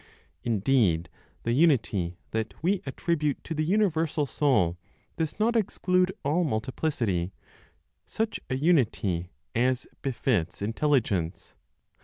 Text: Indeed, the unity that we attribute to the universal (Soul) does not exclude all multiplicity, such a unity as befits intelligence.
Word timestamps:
Indeed, 0.41 1.11
the 1.43 1.51
unity 1.51 2.17
that 2.31 2.55
we 2.63 2.81
attribute 2.87 3.43
to 3.43 3.53
the 3.53 3.61
universal 3.63 4.25
(Soul) 4.25 4.79
does 5.15 5.39
not 5.39 5.55
exclude 5.55 6.11
all 6.25 6.43
multiplicity, 6.43 7.33
such 8.07 8.39
a 8.49 8.55
unity 8.55 9.29
as 9.53 9.85
befits 10.01 10.59
intelligence. 10.59 11.53